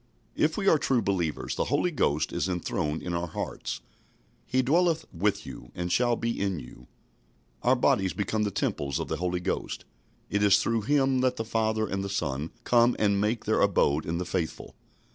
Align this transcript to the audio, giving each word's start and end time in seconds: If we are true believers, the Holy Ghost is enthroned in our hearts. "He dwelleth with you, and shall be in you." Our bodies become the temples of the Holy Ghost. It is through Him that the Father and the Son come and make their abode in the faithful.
If 0.35 0.57
we 0.57 0.67
are 0.67 0.79
true 0.79 1.03
believers, 1.03 1.53
the 1.53 1.65
Holy 1.65 1.91
Ghost 1.91 2.33
is 2.33 2.49
enthroned 2.49 3.03
in 3.03 3.13
our 3.13 3.27
hearts. 3.27 3.81
"He 4.47 4.63
dwelleth 4.63 5.05
with 5.13 5.45
you, 5.45 5.71
and 5.75 5.91
shall 5.91 6.15
be 6.15 6.41
in 6.41 6.57
you." 6.59 6.87
Our 7.61 7.75
bodies 7.75 8.13
become 8.13 8.41
the 8.41 8.49
temples 8.49 8.97
of 8.99 9.09
the 9.09 9.17
Holy 9.17 9.39
Ghost. 9.41 9.85
It 10.27 10.41
is 10.41 10.57
through 10.57 10.81
Him 10.89 11.19
that 11.19 11.35
the 11.35 11.45
Father 11.45 11.85
and 11.87 12.03
the 12.03 12.09
Son 12.09 12.49
come 12.63 12.95
and 12.97 13.21
make 13.21 13.45
their 13.45 13.61
abode 13.61 14.07
in 14.07 14.17
the 14.17 14.25
faithful. 14.25 14.73